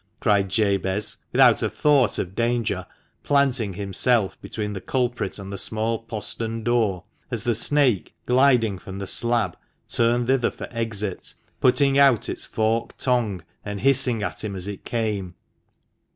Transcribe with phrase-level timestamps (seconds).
[0.19, 2.87] cried Jabez, without a thought of danger,
[3.21, 8.97] planting himself between the culprit and the small postern door, as the snake, gliding from
[8.97, 9.55] the slab,
[9.87, 14.85] turned thither for exit, putting out its forked tongue and hissing at him as it
[14.85, 15.35] came.